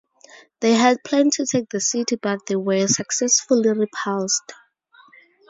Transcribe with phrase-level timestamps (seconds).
[0.61, 4.53] They had planned to take the city but they were successfully repulsed.